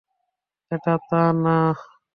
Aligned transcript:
এটা 0.71 0.93
তা 1.09 1.21
না। 1.43 1.57